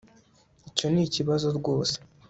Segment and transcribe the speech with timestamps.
[0.69, 1.95] Icyo nikibazo rwose